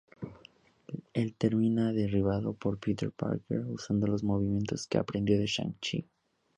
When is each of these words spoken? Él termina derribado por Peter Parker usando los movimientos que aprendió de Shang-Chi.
Él 1.13 1.35
termina 1.35 1.93
derribado 1.93 2.53
por 2.53 2.79
Peter 2.79 3.11
Parker 3.11 3.59
usando 3.67 4.07
los 4.07 4.23
movimientos 4.23 4.87
que 4.87 4.97
aprendió 4.97 5.37
de 5.37 5.45
Shang-Chi. 5.45 6.09